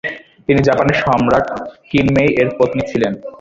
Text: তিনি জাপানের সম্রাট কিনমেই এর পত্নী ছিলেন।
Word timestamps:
তিনি 0.47 0.59
জাপানের 0.67 0.97
সম্রাট 1.03 1.45
কিনমেই 1.89 2.29
এর 2.41 2.49
পত্নী 2.57 2.83
ছিলেন। 2.91 3.13